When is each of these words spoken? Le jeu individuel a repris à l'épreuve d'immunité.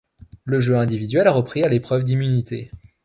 Le 0.45 0.59
jeu 0.59 0.75
individuel 0.77 1.27
a 1.27 1.31
repris 1.31 1.61
à 1.61 1.67
l'épreuve 1.69 2.03
d'immunité. 2.03 2.71